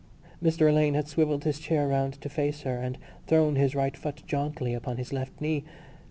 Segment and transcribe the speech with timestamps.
[0.43, 4.23] Mr Alleyne had swivelled his chair round to face her and thrown his right foot
[4.25, 5.63] jauntily upon his left knee.